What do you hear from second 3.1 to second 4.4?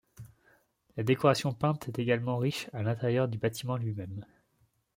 du bâtiment lui-même.